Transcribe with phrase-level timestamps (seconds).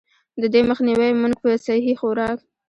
[0.41, 2.37] د دې مخ نيوے مونږ پۀ سهي خوراک،